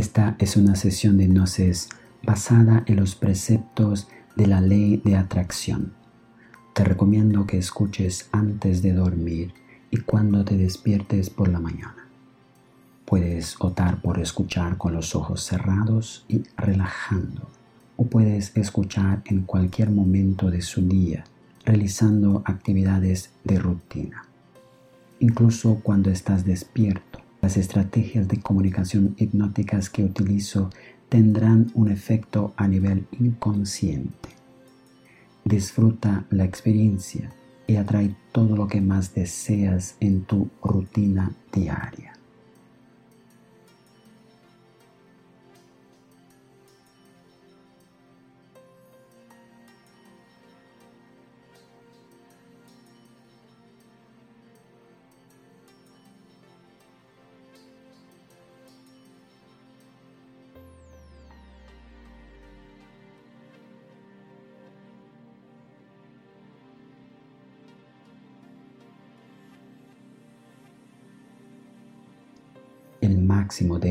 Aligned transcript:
Esta 0.00 0.34
es 0.38 0.56
una 0.56 0.76
sesión 0.76 1.18
de 1.18 1.28
gnosis 1.28 1.90
basada 2.22 2.84
en 2.86 2.96
los 2.96 3.14
preceptos 3.14 4.08
de 4.34 4.46
la 4.46 4.62
ley 4.62 4.96
de 5.04 5.14
atracción. 5.14 5.92
Te 6.72 6.84
recomiendo 6.84 7.46
que 7.46 7.58
escuches 7.58 8.30
antes 8.32 8.80
de 8.80 8.94
dormir 8.94 9.52
y 9.90 9.98
cuando 9.98 10.42
te 10.42 10.56
despiertes 10.56 11.28
por 11.28 11.48
la 11.48 11.60
mañana. 11.60 12.08
Puedes 13.04 13.56
optar 13.60 14.00
por 14.00 14.18
escuchar 14.18 14.78
con 14.78 14.94
los 14.94 15.14
ojos 15.14 15.44
cerrados 15.44 16.24
y 16.28 16.44
relajando, 16.56 17.50
o 17.98 18.06
puedes 18.06 18.56
escuchar 18.56 19.20
en 19.26 19.42
cualquier 19.42 19.90
momento 19.90 20.50
de 20.50 20.62
su 20.62 20.80
día, 20.80 21.24
realizando 21.66 22.42
actividades 22.46 23.32
de 23.44 23.58
rutina. 23.58 24.24
Incluso 25.18 25.80
cuando 25.82 26.08
estás 26.08 26.46
despierto, 26.46 27.19
las 27.40 27.56
estrategias 27.56 28.28
de 28.28 28.40
comunicación 28.40 29.14
hipnóticas 29.18 29.90
que 29.90 30.04
utilizo 30.04 30.70
tendrán 31.08 31.70
un 31.74 31.90
efecto 31.90 32.52
a 32.56 32.68
nivel 32.68 33.06
inconsciente. 33.18 34.28
Disfruta 35.44 36.24
la 36.30 36.44
experiencia 36.44 37.30
y 37.66 37.76
atrae 37.76 38.14
todo 38.32 38.56
lo 38.56 38.68
que 38.68 38.80
más 38.80 39.14
deseas 39.14 39.96
en 40.00 40.22
tu 40.22 40.48
rutina 40.62 41.32
diaria. 41.52 42.19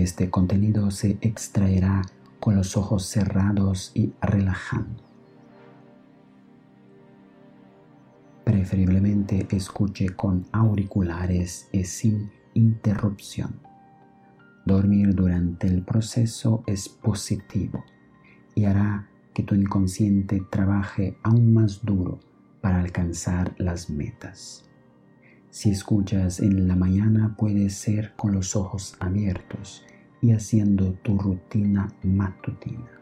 Este 0.10 0.32
contenido 0.32 0.90
se 0.90 1.20
extraerá 1.22 2.02
con 2.40 2.56
los 2.56 2.76
ojos 2.76 3.06
cerrados 3.06 3.92
y 3.94 4.12
relajando. 4.20 5.04
Preferiblemente 8.44 9.48
escuche 9.52 10.10
con 10.10 10.48
auriculares 10.52 11.70
y 11.72 11.84
sin 11.84 12.32
interrupción. 12.56 13.60
Dormir 14.66 15.14
durante 15.14 15.68
el 15.68 15.84
proceso 15.84 16.64
es 16.66 16.90
positivo 16.90 17.86
y 18.56 18.66
hará 18.66 19.10
que 19.36 19.44
tu 19.44 19.54
inconsciente 19.54 20.42
trabaje 20.50 21.20
aún 21.22 21.54
más 21.54 21.86
duro 21.86 22.20
para 22.62 22.80
alcanzar 22.80 23.54
las 23.60 23.92
metas. 23.92 24.66
Si 25.52 25.70
escuchas 25.70 26.40
en 26.40 26.68
la 26.68 26.76
mañana 26.76 27.36
puede 27.38 27.70
ser 27.70 28.16
con 28.16 28.34
los 28.34 28.56
ojos 28.56 28.96
abiertos 29.00 29.86
y 30.22 30.32
haciendo 30.32 30.94
tu 31.04 31.18
rutina 31.18 31.88
matutina. 32.04 32.99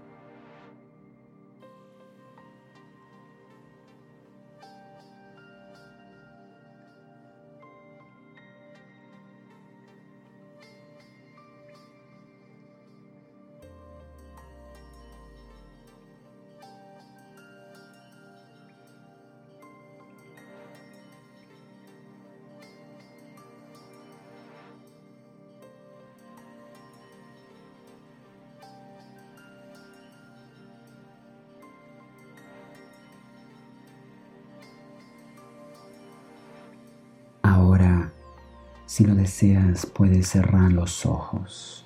Si 38.98 39.06
lo 39.06 39.14
deseas, 39.14 39.86
puedes 39.86 40.30
cerrar 40.30 40.72
los 40.72 41.06
ojos. 41.06 41.86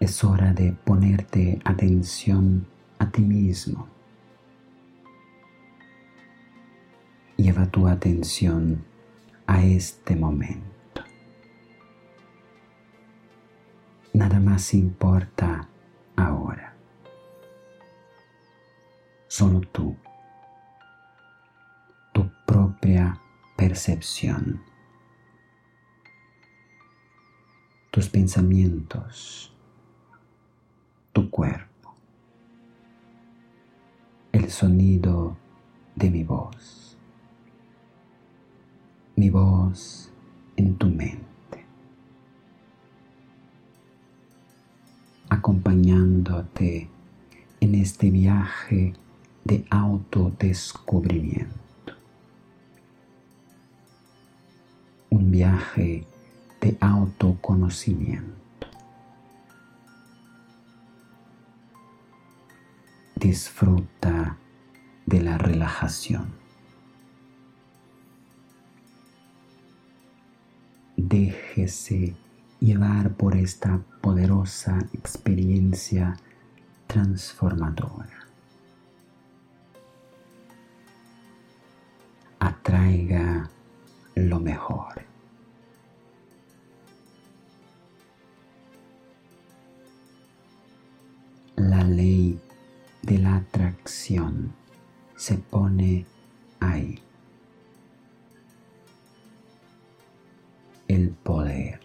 Es 0.00 0.24
hora 0.24 0.54
de 0.54 0.72
ponerte 0.72 1.60
atención 1.62 2.66
a 2.98 3.10
ti 3.10 3.20
mismo. 3.20 3.86
Lleva 7.36 7.66
tu 7.66 7.86
atención 7.86 8.82
a 9.46 9.62
este 9.62 10.16
momento. 10.16 11.02
Nada 14.14 14.40
más 14.40 14.72
importa 14.72 15.68
ahora. 16.16 16.74
Solo 19.28 19.60
tú 19.70 19.94
propia 22.46 23.19
percepción. 23.70 24.60
Tus 27.92 28.08
pensamientos, 28.08 29.54
tu 31.12 31.30
cuerpo, 31.30 31.94
el 34.32 34.50
sonido 34.50 35.36
de 35.94 36.10
mi 36.10 36.24
voz, 36.24 36.96
mi 39.14 39.30
voz 39.30 40.10
en 40.56 40.74
tu 40.74 40.88
mente, 40.88 41.64
acompañándote 45.28 46.90
en 47.60 47.74
este 47.76 48.10
viaje 48.10 48.94
de 49.44 49.64
autodescubrimiento. 49.70 51.69
Un 55.10 55.30
viaje 55.30 56.06
de 56.60 56.76
autoconocimiento. 56.80 58.36
Disfruta 63.16 64.38
de 65.06 65.20
la 65.20 65.36
relajación. 65.36 66.32
Déjese 70.96 72.14
llevar 72.60 73.14
por 73.14 73.36
esta 73.36 73.80
poderosa 74.00 74.78
experiencia 74.92 76.16
transformadora. 76.86 78.26
Atraiga 82.38 83.50
lo 84.28 84.40
mejor. 84.40 85.02
La 91.56 91.82
ley 91.84 92.40
de 93.02 93.18
la 93.18 93.36
atracción 93.36 94.52
se 95.16 95.36
pone 95.36 96.06
ahí. 96.60 97.00
El 100.88 101.10
poder 101.10 101.80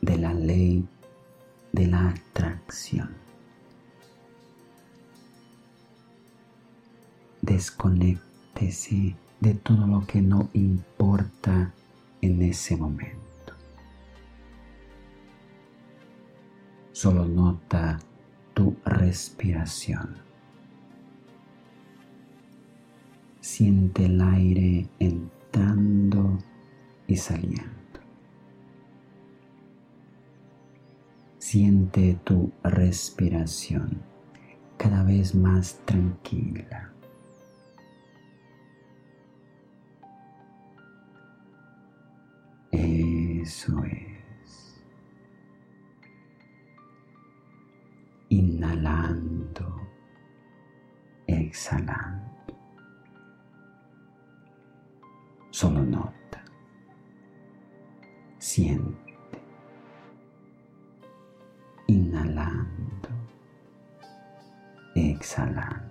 de 0.00 0.16
la 0.16 0.34
ley 0.34 0.88
de 1.72 1.86
la 1.86 2.08
atracción. 2.08 3.14
Desconéctese 7.42 9.16
de 9.40 9.54
todo 9.54 9.86
lo 9.86 10.06
que 10.06 10.20
no 10.20 10.48
importa 10.52 11.72
en 12.20 12.42
ese 12.42 12.76
momento. 12.76 13.18
Solo 16.92 17.26
nota 17.26 17.98
tu 18.54 18.76
respiración. 18.84 20.16
Siente 23.40 24.06
el 24.06 24.20
aire 24.20 24.88
entrando 24.98 26.38
y 27.06 27.16
saliendo. 27.16 27.78
Siente 31.38 32.18
tu 32.24 32.50
respiración 32.64 34.02
cada 34.76 35.04
vez 35.04 35.34
más 35.34 35.78
tranquila. 35.84 36.92
Eso 43.48 43.82
es. 43.82 44.84
Inhalando, 48.28 49.88
exhalando. 51.26 52.54
Solo 55.50 55.82
nota. 55.82 56.44
Siente. 58.38 59.14
Inhalando, 61.86 63.08
exhalando. 64.94 65.87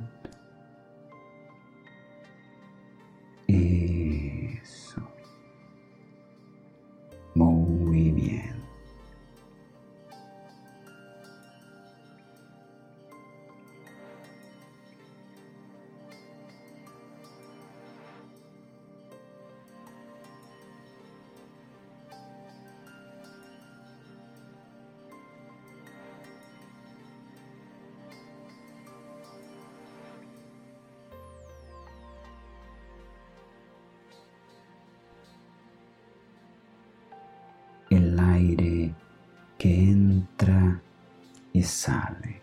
Sale. 41.67 42.41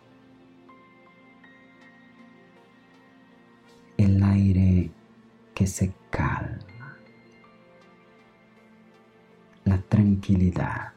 El 3.96 4.22
aire 4.22 4.90
que 5.54 5.66
se 5.66 5.92
calma. 6.10 6.98
La 9.64 9.78
tranquilidad 9.78 10.92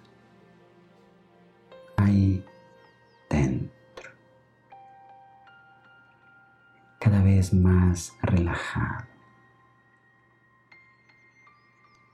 ahí 1.98 2.44
dentro. 3.30 4.12
Cada 7.00 7.22
vez 7.24 7.54
más 7.54 8.14
relajado. 8.22 9.06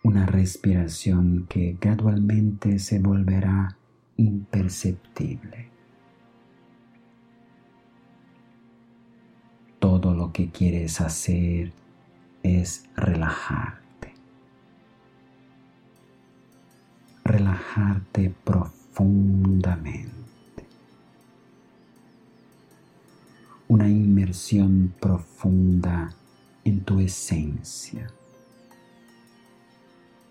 Una 0.03 0.25
respiración 0.25 1.47
que 1.47 1.77
gradualmente 1.79 2.77
se 2.77 2.99
volverá 2.99 3.77
imperceptible. 4.17 5.72
Que 10.33 10.49
quieres 10.49 10.99
hacer 10.99 11.71
es 12.41 12.85
relajarte. 12.95 14.13
Relajarte 17.23 18.33
profundamente. 18.43 20.11
Una 23.69 23.87
inmersión 23.87 24.93
profunda 24.99 26.13
en 26.65 26.81
tu 26.81 26.99
esencia, 26.99 28.07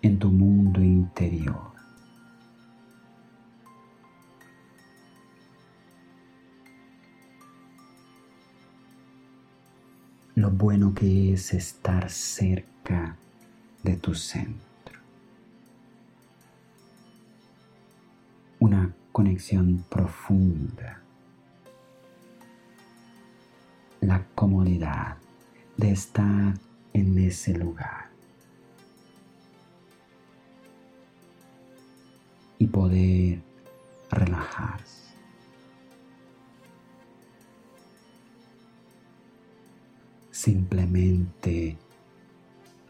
en 0.01 0.19
tu 0.19 0.29
mundo 0.29 0.83
interior. 0.83 1.72
Lo 10.43 10.51
bueno 10.51 10.93
que 10.93 11.31
es 11.31 11.53
estar 11.53 12.09
cerca 12.09 13.15
de 13.81 13.95
tu 13.95 14.13
centro. 14.13 14.99
Una 18.59 18.93
conexión 19.13 19.85
profunda. 19.89 21.01
La 24.01 24.25
comodidad 24.35 25.15
de 25.77 25.91
estar 25.91 26.55
en 26.91 27.19
ese 27.19 27.53
lugar. 27.57 28.09
Y 32.59 32.67
poder 32.67 33.39
relajarse. 34.11 35.02
Simplemente 40.43 41.77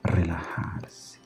relajarse. 0.03 1.19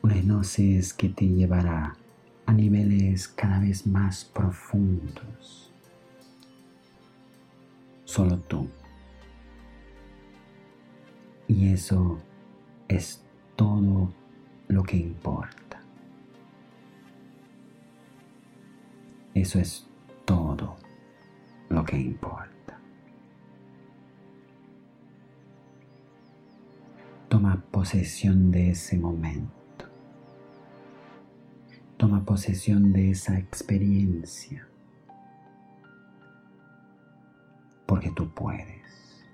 Una 0.00 0.16
hipnosis 0.16 0.94
que 0.94 1.08
te 1.08 1.26
llevará 1.26 1.96
a 2.46 2.52
niveles 2.52 3.26
cada 3.26 3.58
vez 3.58 3.84
más 3.84 4.24
profundos. 4.26 5.72
Solo 8.04 8.38
tú. 8.38 8.68
Y 11.48 11.72
eso 11.72 12.20
es 12.86 13.24
todo 13.56 14.12
lo 14.68 14.84
que 14.84 14.98
importa. 14.98 15.80
Eso 19.34 19.58
es 19.58 19.84
lo 21.68 21.84
que 21.84 21.98
importa. 21.98 22.78
Toma 27.28 27.62
posesión 27.70 28.50
de 28.50 28.70
ese 28.70 28.98
momento. 28.98 29.56
Toma 31.96 32.24
posesión 32.24 32.92
de 32.92 33.10
esa 33.10 33.38
experiencia. 33.38 34.68
Porque 37.86 38.10
tú 38.12 38.28
puedes. 38.30 39.24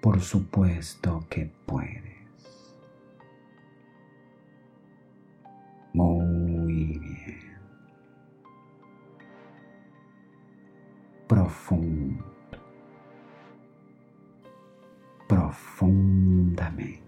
Por 0.00 0.20
supuesto 0.20 1.24
que 1.30 1.52
puedes. 1.66 2.21
Profundo, 11.32 12.22
profundamente. 15.26 17.01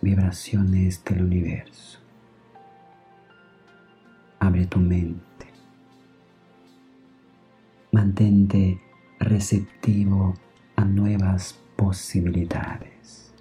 Vibraciones 0.00 1.04
del 1.04 1.22
universo. 1.22 1.98
Abre 4.40 4.66
tu 4.66 4.78
mente. 4.80 5.46
Mantente 7.92 8.80
receptivo 9.20 10.34
a 10.76 10.84
nuevas 10.84 11.58
posibilidades. 11.76 13.32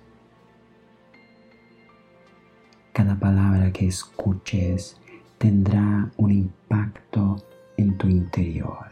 Cada 2.94 3.18
palabra 3.18 3.72
que 3.72 3.88
escuches 3.88 4.98
tendrá 5.40 6.12
un 6.18 6.32
impacto 6.32 7.44
en 7.78 7.98
tu 7.98 8.08
interior. 8.08 8.92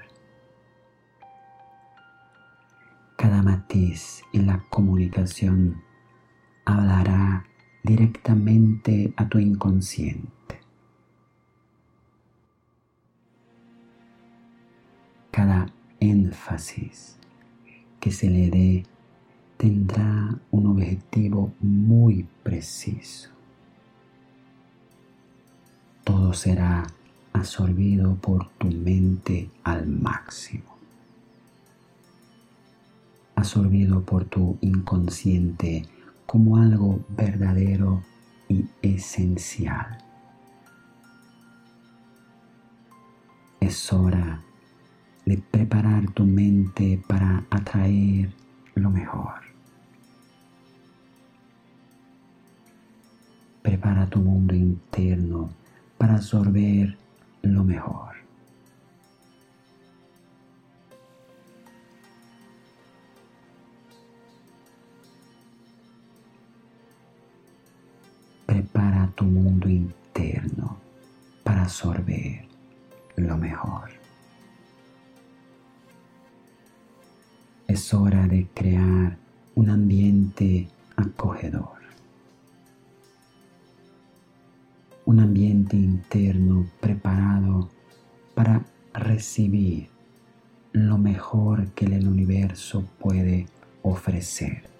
Cada 3.18 3.44
matiz 3.44 4.24
en 4.34 4.48
la 4.48 4.64
comunicación 4.70 5.89
hablará 6.70 7.46
directamente 7.84 9.12
a 9.16 9.28
tu 9.28 9.40
inconsciente. 9.40 10.60
Cada 15.32 15.72
énfasis 16.00 17.18
que 18.00 18.12
se 18.12 18.30
le 18.30 18.50
dé 18.52 18.84
tendrá 19.58 20.38
un 20.52 20.68
objetivo 20.68 21.54
muy 21.60 22.28
preciso. 22.44 23.32
Todo 26.04 26.34
será 26.34 26.86
absorbido 27.34 28.16
por 28.16 28.48
tu 28.60 28.68
mente 28.68 29.50
al 29.64 29.88
máximo 29.88 30.80
absorbido 33.40 34.02
por 34.02 34.26
tu 34.26 34.58
inconsciente 34.60 35.86
como 36.30 36.58
algo 36.58 37.04
verdadero 37.10 38.04
y 38.48 38.64
esencial. 38.84 39.98
Es 43.60 43.92
hora 43.92 44.40
de 45.26 45.40
preparar 45.40 46.12
tu 46.12 46.26
mente 46.26 47.02
para 47.08 47.48
atraer 47.50 48.32
lo 48.76 48.92
mejor. 48.92 49.42
Prepara 53.64 54.06
tu 54.06 54.20
mundo 54.20 54.54
interno 54.54 55.50
para 55.98 56.18
absorber 56.18 56.96
lo 57.42 57.64
mejor. 57.64 58.19
Tu 69.20 69.26
mundo 69.26 69.68
interno 69.68 70.78
para 71.44 71.64
absorber 71.64 72.48
lo 73.18 73.38
mejor. 73.38 73.90
Es 77.68 77.94
hora 77.94 78.28
de 78.28 78.48
crear 78.54 79.18
un 79.56 79.70
ambiente 79.70 80.70
acogedor. 80.96 81.80
Un 85.04 85.20
ambiente 85.20 85.76
interno 85.76 86.68
preparado 86.80 87.70
para 88.34 88.64
recibir 88.94 89.90
lo 90.72 90.98
mejor 90.98 91.72
que 91.72 91.88
el 91.88 92.08
universo 92.08 92.86
puede 93.00 93.48
ofrecer. 93.82 94.79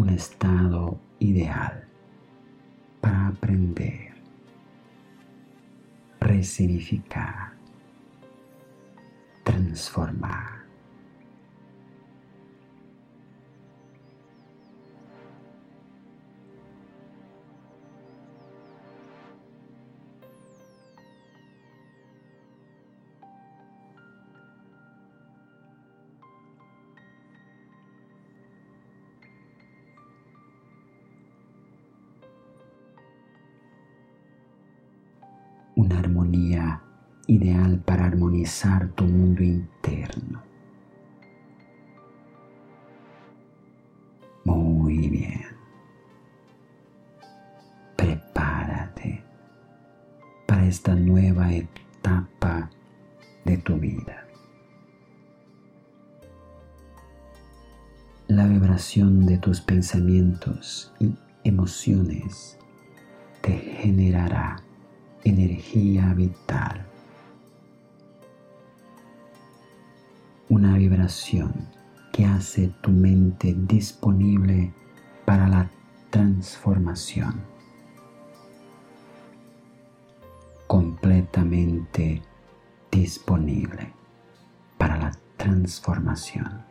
Un 0.00 0.08
estado 0.08 0.98
ideal 1.18 1.84
para 3.02 3.26
aprender, 3.26 4.14
resignificar, 6.20 7.52
transformar. 9.44 10.59
Una 35.90 35.98
armonía 35.98 36.82
ideal 37.26 37.80
para 37.84 38.04
armonizar 38.06 38.90
tu 38.90 39.04
mundo 39.04 39.42
interno. 39.42 40.40
Muy 44.44 45.08
bien. 45.08 45.42
Prepárate 47.96 49.24
para 50.46 50.66
esta 50.66 50.94
nueva 50.94 51.52
etapa 51.52 52.70
de 53.44 53.58
tu 53.58 53.76
vida. 53.76 54.26
La 58.28 58.46
vibración 58.46 59.26
de 59.26 59.38
tus 59.38 59.60
pensamientos 59.60 60.92
y 61.00 61.16
emociones 61.42 62.56
te 63.42 63.52
generará 63.52 64.62
energía 65.24 66.14
vital. 66.14 66.86
Una 70.48 70.76
vibración 70.76 71.68
que 72.12 72.24
hace 72.24 72.68
tu 72.80 72.90
mente 72.90 73.54
disponible 73.56 74.72
para 75.24 75.48
la 75.48 75.70
transformación. 76.10 77.40
Completamente 80.66 82.22
disponible 82.90 83.92
para 84.78 84.96
la 84.96 85.12
transformación. 85.36 86.64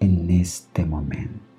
En 0.00 0.30
este 0.30 0.84
momento. 0.84 1.57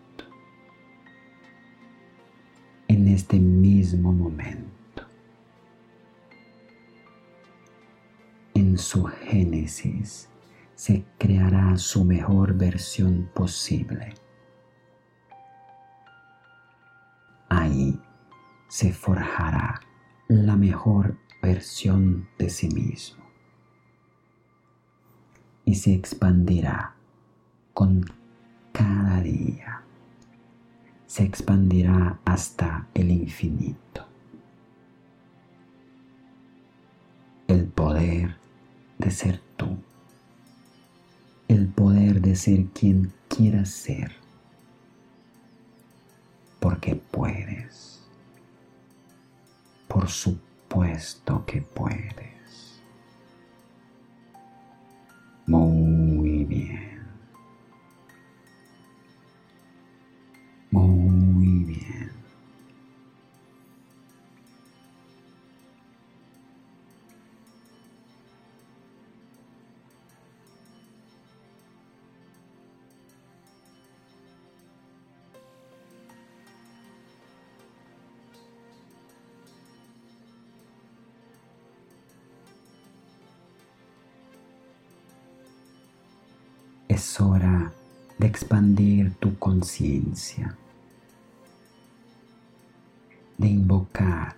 En 2.89 3.07
este 3.07 3.39
mismo 3.39 4.11
momento. 4.11 5.03
En 8.55 8.77
su 8.77 9.05
génesis 9.05 10.27
se 10.73 11.05
creará 11.19 11.77
su 11.77 12.03
mejor 12.03 12.55
versión 12.55 13.29
posible. 13.33 14.15
Ahí 17.47 18.01
se 18.67 18.91
forjará 18.91 19.79
la 20.27 20.55
mejor 20.55 21.17
versión 21.43 22.27
de 22.39 22.49
sí 22.49 22.69
mismo 22.69 23.23
y 25.63 25.75
se 25.75 25.93
expandirá 25.93 26.95
con 27.73 28.03
cada 28.73 29.21
día 29.21 29.83
se 31.09 31.23
expandirá 31.23 32.19
hasta 32.23 32.87
el 32.93 33.09
infinito. 33.09 34.05
El 37.47 37.65
poder 37.65 38.35
de 38.99 39.09
ser 39.09 39.41
tú. 39.57 39.75
El 41.47 41.67
poder 41.67 42.21
de 42.21 42.35
ser 42.35 42.65
quien 42.67 43.11
quieras 43.27 43.69
ser, 43.71 44.11
porque 46.59 46.95
puedes. 46.95 48.07
Por 49.87 50.09
supuesto 50.09 51.43
que 51.47 51.63
puedes. 51.63 52.38
Es 87.19 87.25
hora 87.25 87.73
de 88.17 88.27
expandir 88.27 89.13
tu 89.15 89.37
conciencia, 89.37 90.55
de 93.37 93.47
invocar 93.49 94.37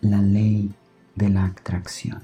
la 0.00 0.22
ley 0.22 0.72
de 1.16 1.28
la 1.28 1.46
atracción. 1.46 2.22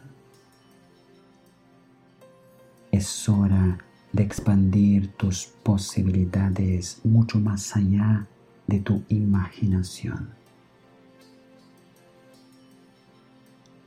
Es 2.93 3.29
hora 3.29 3.79
de 4.13 4.23
expandir 4.23 5.09
tus 5.17 5.47
posibilidades 5.65 7.01
mucho 7.03 7.41
más 7.41 7.75
allá 7.75 8.29
de 8.69 8.79
tu 8.79 9.03
imaginación. 9.09 10.31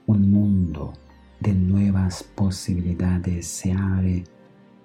Un 0.05 0.29
mundo 0.29 0.91
de 1.39 1.53
nuevas 1.53 2.23
posibilidades 2.23 3.47
se 3.47 3.71
abre 3.71 4.25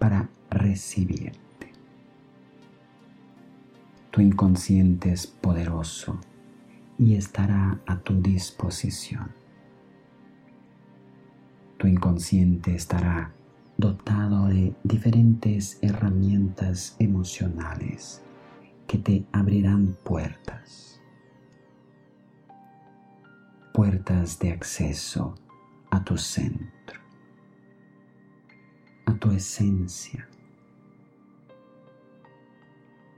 para 0.05 0.29
recibirte. 0.51 1.73
Tu 4.11 4.21
inconsciente 4.21 5.11
es 5.11 5.27
poderoso 5.27 6.19
y 6.99 7.15
estará 7.15 7.81
a 7.87 7.97
tu 8.01 8.21
disposición. 8.21 9.31
Tu 11.79 11.87
inconsciente 11.87 12.75
estará 12.75 13.33
dotado 13.79 14.49
de 14.49 14.75
diferentes 14.83 15.79
herramientas 15.81 16.97
emocionales 16.99 18.21
que 18.87 18.99
te 18.99 19.25
abrirán 19.33 19.97
puertas. 20.05 21.01
Puertas 23.73 24.39
de 24.39 24.53
acceso 24.53 25.35
a 25.91 26.05
tu 26.05 26.19
centro, 26.19 27.01
a 29.07 29.15
tu 29.15 29.31
esencia. 29.31 30.29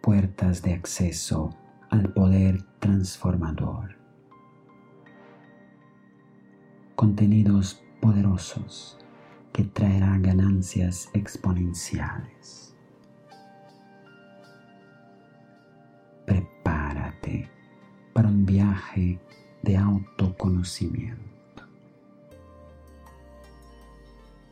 Puertas 0.02 0.62
de 0.62 0.74
acceso 0.74 1.50
al 1.90 2.12
poder 2.12 2.62
transformador. 2.78 3.96
Contenidos 6.94 7.82
poderosos 8.00 8.98
que 9.52 9.64
traerán 9.64 10.22
ganancias 10.22 11.08
exponenciales. 11.12 12.74
Prepárate 16.24 17.50
para 18.12 18.28
un 18.28 18.44
viaje 18.44 19.18
de 19.62 19.76
autoconocimiento. 19.76 21.26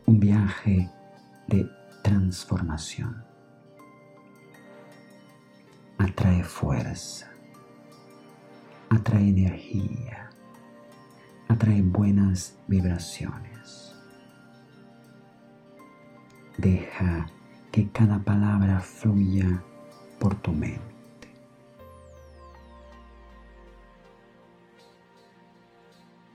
Un 0.07 0.21
viaje 0.21 0.91
de 1.49 1.69
transformación. 2.03 3.25
Atrae 5.99 6.43
fuerza 6.45 7.35
atrae 8.95 9.29
energía, 9.29 10.31
atrae 11.49 11.83
buenas 11.83 12.57
vibraciones. 12.67 13.95
Deja 16.59 17.27
que 17.73 17.89
cada 17.91 18.19
palabra 18.21 18.81
fluya 18.81 19.63
por 20.19 20.35
tu 20.37 20.53
mente. 20.53 20.81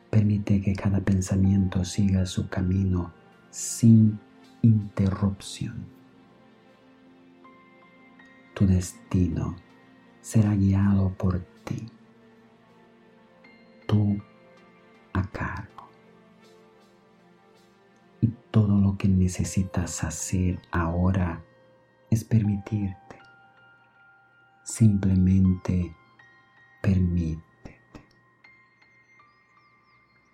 Permite 0.10 0.62
que 0.62 0.74
cada 0.74 1.00
pensamiento 1.00 1.86
siga 1.86 2.26
su 2.26 2.50
camino 2.50 3.14
sin 3.50 4.20
interrupción. 4.62 5.86
Tu 8.54 8.68
destino 8.68 9.56
será 10.22 10.54
guiado 10.56 11.14
por 11.14 11.40
ti 11.64 11.90
tú 13.90 14.22
a 15.14 15.24
cargo. 15.24 15.90
Y 18.22 18.28
todo 18.52 18.78
lo 18.78 18.98
que 18.98 19.08
necesitas 19.08 20.04
hacer 20.04 20.62
ahora 20.72 21.42
es 22.12 22.24
permitirte. 22.24 23.18
Simplemente 24.64 25.96
permítete. 26.82 28.06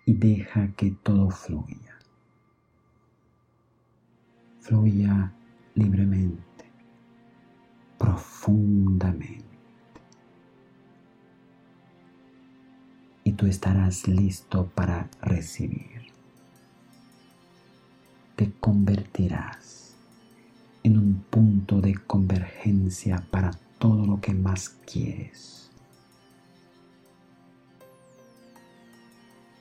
Y 0.04 0.12
deja 0.14 0.68
que 0.76 0.90
todo 0.90 1.30
fluya. 1.30 1.85
Fluya 4.66 5.32
libremente, 5.74 6.64
profundamente. 7.98 9.46
y 13.26 13.32
tú 13.32 13.46
estarás 13.46 14.06
listo 14.06 14.70
para 14.72 15.10
recibir. 15.20 16.02
Te 18.36 18.52
convertirás 18.60 19.96
en 20.84 20.96
un 20.96 21.24
punto 21.28 21.80
de 21.80 21.94
convergencia 21.94 23.26
para 23.32 23.50
todo 23.80 24.06
lo 24.06 24.20
que 24.20 24.32
más 24.32 24.68
quieres. 24.86 25.72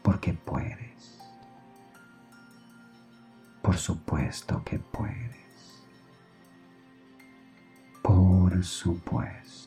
Porque 0.03 0.33
puedes. 0.33 1.14
Por 3.65 3.77
supuesto 3.77 4.61
que 4.63 4.77
puedes. 4.77 5.83
Por 8.03 8.63
supuesto. 8.63 9.65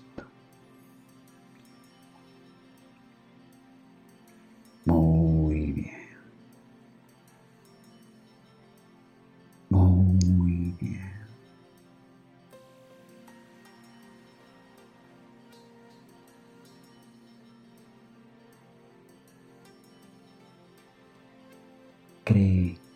cree 22.25 22.88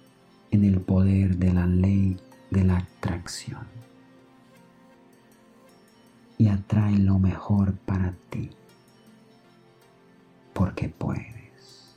en 0.53 0.65
el 0.65 0.81
poder 0.81 1.37
de 1.39 1.53
la 1.53 1.67
ley 1.67 2.17
de 2.51 2.63
la 2.63 2.77
atracción 2.77 3.67
y 6.37 6.49
atrae 6.49 6.99
lo 6.99 7.19
mejor 7.19 7.75
para 7.87 8.15
ti, 8.29 8.51
porque 10.53 10.89
puedes. 10.89 11.97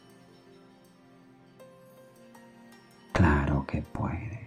Claro 3.12 3.66
que 3.68 3.82
puedes. 3.82 4.45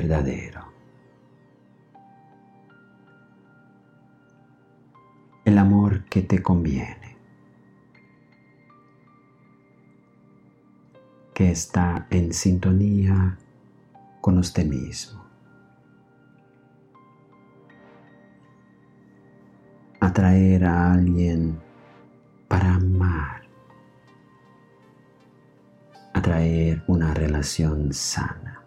Verdadero. 0.00 0.64
El 5.44 5.58
amor 5.58 6.04
que 6.04 6.22
te 6.22 6.42
conviene, 6.42 7.16
que 11.34 11.50
está 11.50 12.06
en 12.10 12.32
sintonía 12.32 13.36
con 14.22 14.38
usted 14.38 14.64
mismo. 14.64 15.22
Atraer 20.00 20.64
a 20.64 20.92
alguien 20.92 21.60
para 22.48 22.74
amar, 22.74 23.42
atraer 26.14 26.82
una 26.86 27.12
relación 27.12 27.92
sana. 27.92 28.59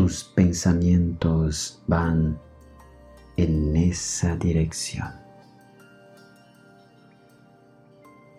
Tus 0.00 0.24
pensamientos 0.24 1.82
van 1.86 2.40
en 3.36 3.76
esa 3.76 4.34
dirección. 4.34 5.12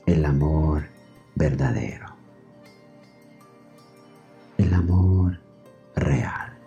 El 0.08 0.26
amor 0.26 0.88
verdadero. 1.36 2.08
El 4.58 4.74
amor 4.74 5.39
real. 5.95 6.58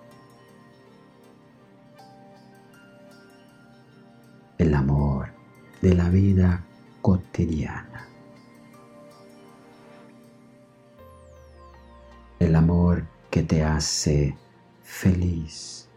El 4.58 4.74
amor 4.74 5.26
de 5.82 5.92
la 5.92 6.08
vida 6.08 6.64
cotidiana. 7.02 8.06
El 12.38 12.54
amor 12.54 13.04
que 13.32 13.42
te 13.42 13.64
hace 13.64 14.36
feliz. 14.84 15.88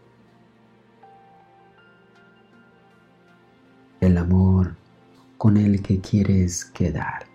El 4.00 4.16
amor 4.16 4.74
con 5.36 5.56
el 5.56 5.82
que 5.82 6.00
quieres 6.00 6.64
quedarte. 6.64 7.28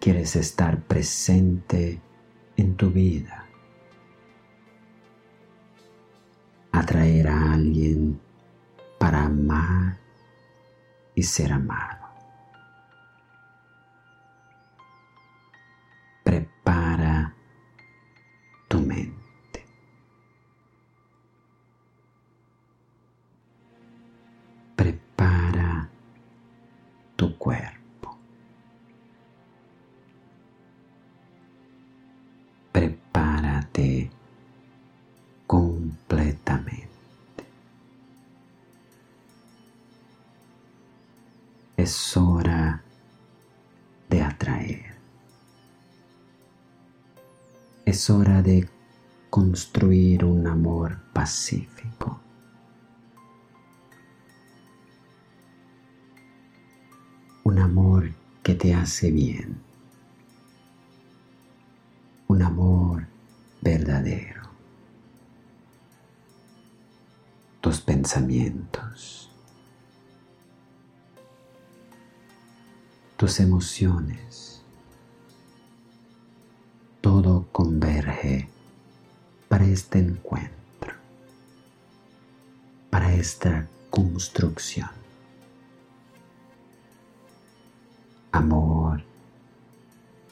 Quieres 0.00 0.34
estar 0.36 0.82
presente 0.82 2.00
en 2.56 2.76
tu 2.76 2.90
vida. 2.90 3.46
Atraer 6.72 7.28
a 7.28 7.52
alguien 7.52 8.20
para 8.98 9.24
amar 9.24 9.98
y 11.14 11.22
ser 11.22 11.52
amado. 11.52 12.03
Es 47.84 48.08
hora 48.08 48.40
de 48.40 48.66
construir 49.28 50.24
un 50.24 50.46
amor 50.46 51.02
pacífico. 51.12 52.18
Un 57.42 57.58
amor 57.58 58.10
que 58.42 58.54
te 58.54 58.74
hace 58.74 59.10
bien. 59.10 59.60
Un 62.26 62.40
amor 62.40 63.06
verdadero. 63.60 64.42
Tus 67.60 67.82
pensamientos. 67.82 69.30
Tus 73.18 73.40
emociones. 73.40 74.53
Este 79.74 79.98
encuentro, 79.98 80.94
para 82.90 83.12
esta 83.12 83.66
construcción. 83.90 84.88
Amor 88.30 89.02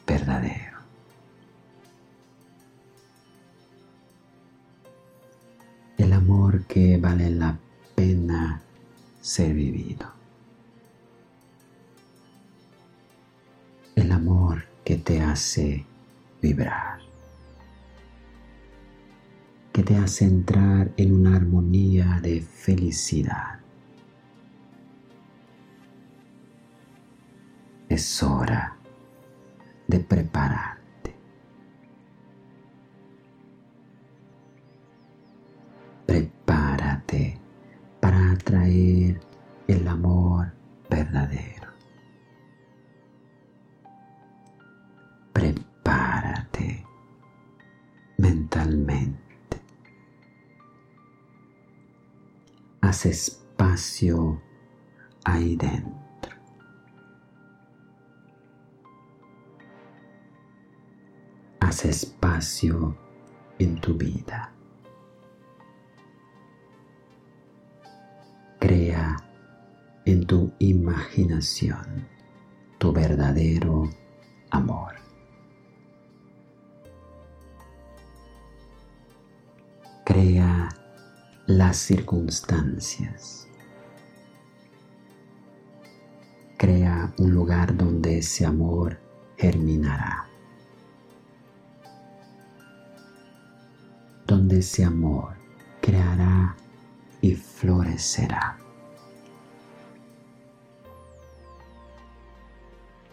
verdadero. 0.06 0.78
El 5.98 6.12
amor 6.12 6.64
que 6.66 6.96
vale 6.98 7.30
la 7.30 7.58
pena 7.96 8.60
ser 9.20 9.54
vivido. 9.54 10.08
El 13.96 14.12
amor 14.12 14.64
que 14.84 14.96
te 14.96 15.20
hace 15.20 15.84
vibrar 16.40 17.01
que 19.72 19.82
te 19.82 19.96
hace 19.96 20.26
entrar 20.26 20.92
en 20.96 21.14
una 21.14 21.36
armonía 21.36 22.20
de 22.22 22.42
felicidad. 22.42 23.58
Es 27.88 28.22
hora 28.22 28.76
de 29.86 30.00
prepararte. 30.00 31.14
Prepárate 36.06 37.38
para 38.00 38.32
atraer 38.32 39.20
el 39.68 39.88
amor 39.88 40.52
verdadero. 40.90 41.68
Prepárate 45.32 46.84
mentalmente. 48.18 49.21
Haz 52.92 53.06
espacio 53.06 54.38
ahí 55.24 55.56
dentro. 55.56 56.36
Haz 61.58 61.86
espacio 61.86 62.94
en 63.58 63.80
tu 63.80 63.94
vida. 63.94 64.52
Crea 68.60 69.16
en 70.04 70.26
tu 70.26 70.52
imaginación 70.58 72.06
tu 72.76 72.92
verdadero 72.92 73.88
amor. 74.50 75.01
Las 81.56 81.76
circunstancias. 81.76 83.46
Crea 86.56 87.12
un 87.18 87.32
lugar 87.32 87.76
donde 87.76 88.18
ese 88.18 88.46
amor 88.46 88.98
germinará. 89.36 90.28
Donde 94.26 94.60
ese 94.60 94.84
amor 94.84 95.34
creará 95.82 96.56
y 97.20 97.34
florecerá. 97.34 98.56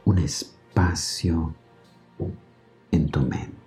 Un 0.06 0.18
espacio 0.20 1.54
en 2.92 3.12
tu 3.12 3.20
mente. 3.22 3.59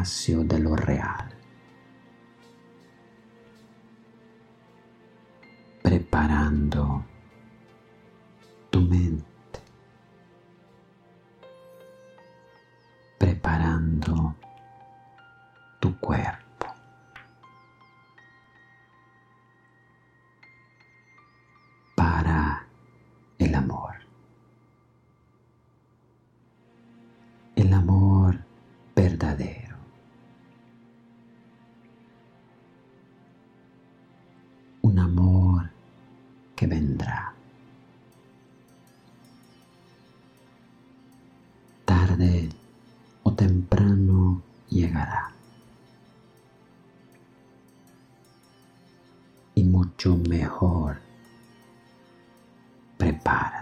Espacio 0.00 0.44
de 0.44 0.58
lo 0.58 0.74
real. 0.76 1.28
Preparando 5.82 7.04
tu 8.70 8.80
mente. 8.80 9.60
Preparando 13.18 14.34
tu 15.80 15.98
cuerpo. 16.00 16.66
Para 21.94 22.66
amor. 23.54 24.09
Vendrá. 36.70 37.34
Tarde 41.84 42.48
o 43.24 43.32
temprano 43.32 44.40
llegará. 44.68 45.32
Y 49.56 49.64
mucho 49.64 50.16
mejor 50.16 50.98
prepárate. 52.96 53.59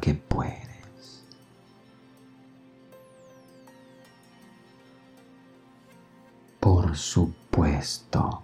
Porque 0.00 0.14
puedes. 0.14 1.22
Por 6.58 6.96
supuesto 6.96 8.42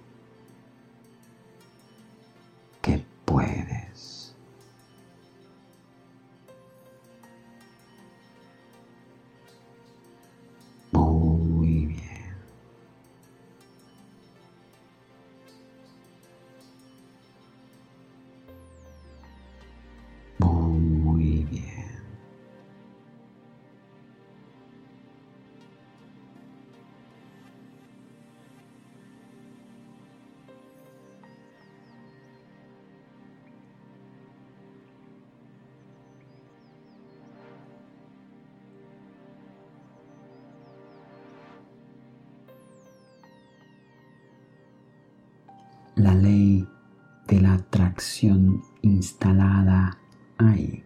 instalada 48.82 49.98
ahí. 50.38 50.84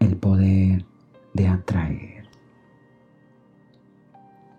El 0.00 0.16
poder 0.16 0.84
de 1.34 1.48
atraer. 1.48 2.28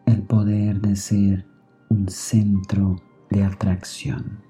El 0.06 0.24
poder 0.24 0.82
de 0.82 0.96
ser 0.96 1.46
un 1.90 2.08
centro 2.10 2.96
de 3.30 3.44
atracción. 3.44 4.42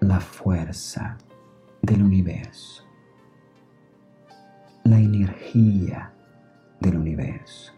La 0.00 0.20
fuerza 0.20 1.18
del 1.82 2.02
universo. 2.02 2.84
La 4.84 4.98
energía 4.98 6.12
del 6.80 6.96
universo 6.96 7.77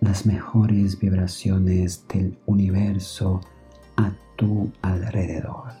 las 0.00 0.26
mejores 0.26 0.98
vibraciones 0.98 2.06
del 2.08 2.38
universo 2.46 3.40
a 3.96 4.12
tu 4.36 4.70
alrededor, 4.80 5.72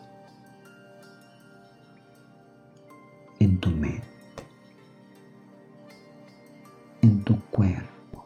en 3.38 3.58
tu 3.58 3.70
mente, 3.70 4.02
en 7.02 7.22
tu 7.22 7.40
cuerpo, 7.50 8.24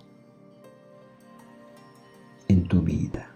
en 2.49 2.67
tu 2.69 2.81
vida. 2.81 3.29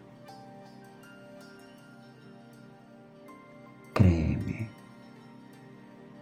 Créeme, 3.92 4.70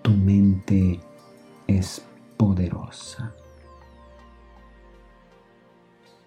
tu 0.02 0.10
mente 0.10 1.00
es 1.68 2.04
poderosa 2.36 3.32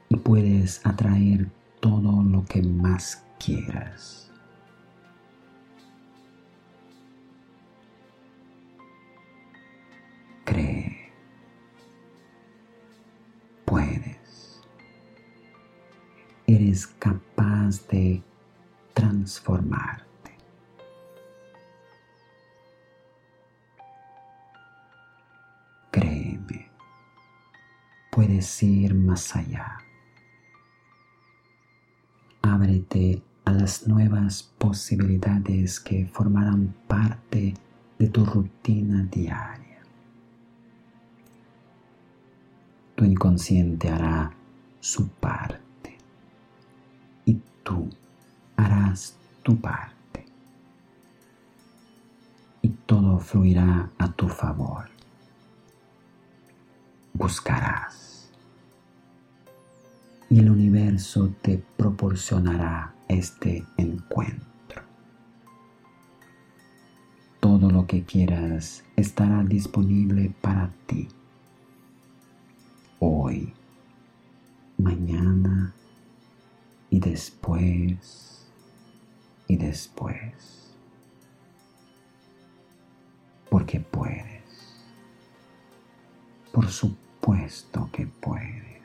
y 0.10 0.16
puedes 0.16 0.86
atraer 0.86 1.50
todo 1.80 2.24
lo 2.24 2.46
que 2.46 2.62
más 2.62 3.24
quieras. 3.40 4.32
Cree. 10.46 11.12
Puedes. 13.66 14.62
Eres 16.46 16.88
capaz 16.88 17.86
de 17.90 18.24
transformarte. 18.94 20.06
Créeme. 25.92 26.72
Puedes 28.10 28.64
ir 28.64 28.96
más 28.96 29.36
allá 29.36 29.78
ábrete 32.58 33.22
a 33.46 33.52
las 33.52 33.88
nuevas 33.88 34.42
posibilidades 34.58 35.80
que 35.80 36.08
formarán 36.08 36.74
parte 36.88 37.54
de 38.00 38.08
tu 38.08 38.26
rutina 38.26 39.04
diaria. 39.04 39.78
Tu 42.96 43.06
inconsciente 43.06 43.90
hará 43.90 44.32
su 44.80 45.08
parte 45.08 45.98
y 47.26 47.40
tú 47.62 47.88
harás 48.56 49.16
tu 49.44 49.56
parte 49.62 50.26
y 52.64 52.70
todo 52.70 53.20
fluirá 53.20 53.92
a 54.00 54.12
tu 54.14 54.28
favor. 54.28 54.90
Buscarás 57.14 58.17
y 60.30 60.40
el 60.40 60.50
universo 60.50 61.34
te 61.42 61.64
proporcionará 61.78 62.94
este 63.08 63.66
encuentro. 63.78 64.82
Todo 67.40 67.72
lo 67.72 67.88
que 67.88 68.04
quieras 68.04 68.84
estará 68.96 69.44
disponible 69.44 70.34
para 70.42 70.72
ti. 70.86 71.08
Hoy, 73.00 73.54
mañana 74.78 75.74
y 76.90 77.00
después 77.00 78.48
y 79.48 79.56
después. 79.56 80.74
Porque 83.50 83.80
puedes. 83.80 84.82
Por 86.52 86.68
supuesto 86.68 87.90
que 87.94 88.08
puedes. 88.08 88.77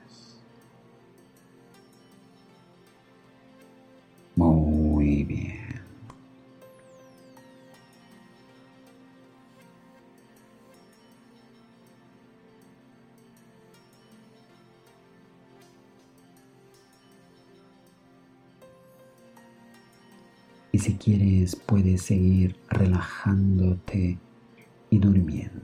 Si 20.82 20.96
quieres 20.96 21.54
puedes 21.54 22.02
seguir 22.02 22.56
relajándote 22.68 24.18
y 24.90 24.98
durmiendo. 24.98 25.60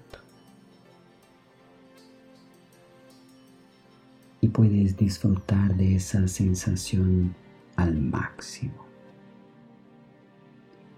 Y 4.41 4.49
puedes 4.49 4.97
disfrutar 4.97 5.75
de 5.75 5.97
esa 5.97 6.29
sensación 6.29 7.35
al 7.75 8.01
máximo. 8.01 8.87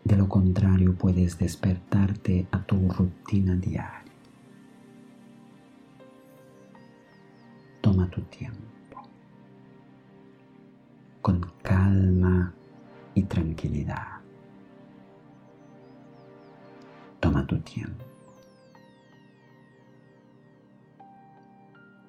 De 0.05 0.17
lo 0.17 0.29
contrario, 0.29 0.95
puedes 0.95 1.39
despertarte 1.39 2.47
a 2.51 2.63
tu 2.63 2.77
rutina 2.91 3.57
diaria. 3.57 4.05
Toma 7.81 8.11
tu 8.11 8.21
tiempo, 8.25 9.01
con 11.23 11.41
calma 11.63 12.53
y 13.15 13.23
tranquilidad. 13.25 14.21
Toma 17.21 17.47
tu 17.47 17.59
tiempo. 17.61 18.05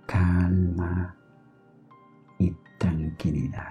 Calma 0.05 1.15
y 2.39 2.53
tranquilidad. 2.77 3.70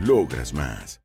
Logras 0.00 0.52
más. 0.54 1.00